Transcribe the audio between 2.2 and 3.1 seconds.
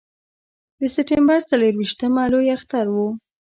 لوی اختر و.